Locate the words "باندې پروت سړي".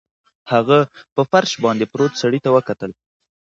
1.63-2.39